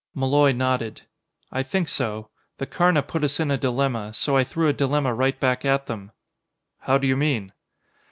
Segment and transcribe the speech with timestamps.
[0.15, 1.03] Malloy nodded.
[1.51, 2.31] "I think so.
[2.57, 5.85] The Karna put us in a dilemma, so I threw a dilemma right back at
[5.85, 6.11] them."
[6.79, 7.53] "How do you mean?"